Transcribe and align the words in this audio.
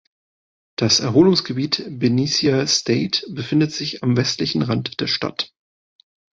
Das 0.77 0.99
Erholungsgebiet 0.99 1.83
Benicia 1.87 2.65
State 2.65 3.21
befindet 3.31 3.71
sich 3.71 4.01
am 4.01 4.17
westlichen 4.17 4.63
Rand 4.63 4.99
der 4.99 5.05
Stadt. 5.05 5.53